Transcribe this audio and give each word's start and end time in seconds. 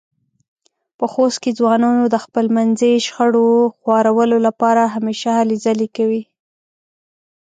په 0.97 1.05
خوست 1.11 1.37
کې 1.43 1.51
ځوانان 1.59 1.97
د 2.09 2.15
خپلمنځې 2.25 2.93
شخړو 3.05 3.47
خوارولو 3.77 4.37
لپاره 4.47 4.81
همېشه 4.95 5.29
هلې 5.39 5.57
ځلې 5.65 5.87
کوي. 5.97 6.21